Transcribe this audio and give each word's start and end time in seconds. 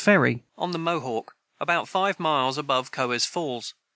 [Footnote 0.01 0.17
21: 0.17 0.43
On 0.57 0.71
the 0.71 0.79
Mohawk, 0.79 1.35
about 1.59 1.87
five 1.87 2.19
miles 2.19 2.57
above 2.57 2.89
Cohoes 2.91 3.25
Falls. 3.27 3.75